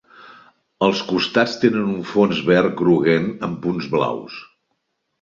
[0.87, 4.45] Els costats tenen un fons verd groguenc amb punts blaus.